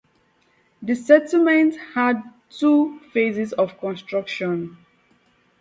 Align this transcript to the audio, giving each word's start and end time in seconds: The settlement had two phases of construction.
The 0.81 0.95
settlement 0.95 1.75
had 1.93 2.23
two 2.49 2.99
phases 3.13 3.53
of 3.53 3.77
construction. 3.77 4.77